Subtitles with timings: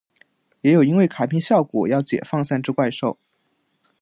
[0.61, 3.19] 也有因为卡片效果要解放三只怪兽。